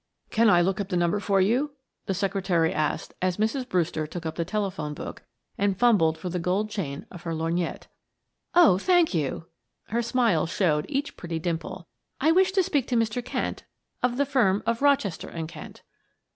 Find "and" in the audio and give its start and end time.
5.59-5.77, 15.29-15.47